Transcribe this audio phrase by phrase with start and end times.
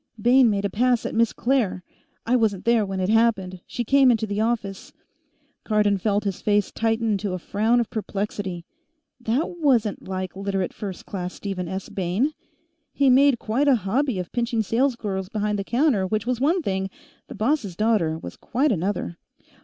[0.19, 1.83] "Bayne made a pass at Miss Claire.
[2.25, 4.91] I wasn't there when it happened; she came into the office"
[5.63, 8.65] Cardon felt his face tighten into a frown of perplexity.
[9.19, 11.87] That wasn't like Literate First Class Stephen S.
[11.89, 12.33] Bayne.
[12.91, 16.89] He made quite a hobby of pinching salesgirls behind the counter which was one thing;
[17.27, 19.19] the boss' daughter was quite another.